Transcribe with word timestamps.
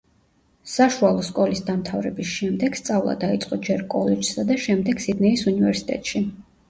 საშუალო 0.75 1.25
სკოლის 1.27 1.61
დამთავრების 1.67 2.31
შემდეგ 2.37 2.79
სწავლა 2.79 3.15
დაიწყო 3.25 3.59
ჯერ 3.69 3.85
კოლეჯსა 3.95 4.47
და 4.51 4.59
შემდეგ 4.67 5.05
სიდნეის 5.05 5.45
უნივერსიტეტში. 5.53 6.25